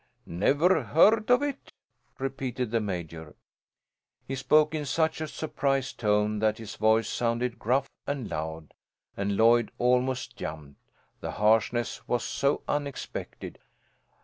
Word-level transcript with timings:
"Never 0.25 0.81
heard 0.81 1.29
of 1.29 1.43
it!" 1.43 1.69
repeated 2.17 2.71
the 2.71 2.79
Major. 2.79 3.35
He 4.25 4.33
spoke 4.35 4.73
in 4.73 4.83
such 4.83 5.21
a 5.21 5.27
surprised 5.27 5.99
tone 5.99 6.39
that 6.39 6.57
his 6.57 6.75
voice 6.75 7.07
sounded 7.07 7.59
gruff 7.59 7.87
and 8.07 8.27
loud, 8.27 8.73
and 9.15 9.37
Lloyd 9.37 9.69
almost 9.77 10.35
jumped. 10.37 10.79
The 11.19 11.33
harshness 11.33 12.07
was 12.07 12.23
so 12.25 12.63
unexpected. 12.67 13.59